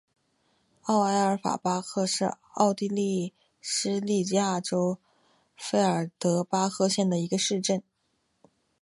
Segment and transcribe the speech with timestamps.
[0.85, 4.97] 奥埃尔斯巴赫是奥地利施蒂利亚州
[5.55, 7.83] 费尔德巴赫县的一个市镇。